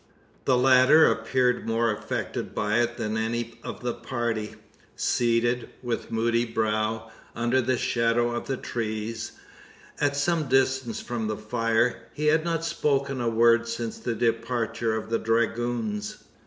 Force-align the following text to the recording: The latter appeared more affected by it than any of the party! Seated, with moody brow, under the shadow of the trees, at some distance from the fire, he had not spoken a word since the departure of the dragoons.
The 0.45 0.57
latter 0.57 1.05
appeared 1.05 1.67
more 1.67 1.91
affected 1.91 2.55
by 2.55 2.79
it 2.79 2.97
than 2.97 3.17
any 3.17 3.59
of 3.63 3.81
the 3.83 3.93
party! 3.93 4.55
Seated, 4.95 5.69
with 5.83 6.09
moody 6.09 6.43
brow, 6.43 7.11
under 7.35 7.61
the 7.61 7.77
shadow 7.77 8.31
of 8.31 8.47
the 8.47 8.57
trees, 8.57 9.33
at 9.99 10.15
some 10.17 10.47
distance 10.49 11.01
from 11.01 11.27
the 11.27 11.37
fire, 11.37 12.09
he 12.15 12.25
had 12.25 12.43
not 12.43 12.65
spoken 12.65 13.21
a 13.21 13.29
word 13.29 13.67
since 13.67 13.99
the 13.99 14.15
departure 14.15 14.95
of 14.95 15.11
the 15.11 15.19
dragoons. 15.19 16.23